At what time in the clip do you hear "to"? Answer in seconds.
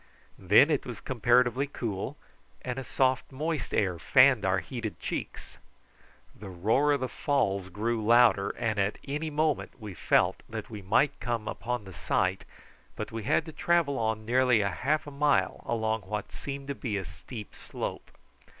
13.45-13.51, 16.69-16.73